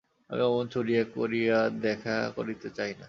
আমি 0.29 0.41
অমন 0.41 0.65
চুরি 0.67 0.93
করিয়া 1.13 1.57
দেখা 1.81 2.15
করিতে 2.35 2.67
চাই 2.69 2.89
না। 2.89 2.99